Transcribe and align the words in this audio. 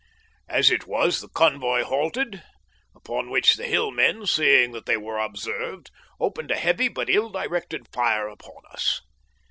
As 0.49 0.71
it 0.71 0.87
was, 0.87 1.21
the 1.21 1.29
convoy 1.29 1.83
halted, 1.83 2.41
upon 2.95 3.29
which 3.29 3.53
the 3.53 3.67
Hillmen, 3.67 4.25
seeing 4.25 4.71
that 4.71 4.87
they 4.87 4.97
were 4.97 5.19
observed, 5.19 5.91
opened 6.19 6.49
a 6.49 6.55
heavy 6.55 6.87
but 6.87 7.07
ill 7.07 7.29
directed 7.29 7.87
fire 7.93 8.27
upon 8.27 8.63
us. 8.71 9.01